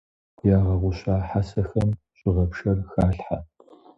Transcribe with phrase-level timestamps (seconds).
[0.55, 3.37] Ягъэгъуща хьэсэхэм щӀыгъэпшэр халъхьэ.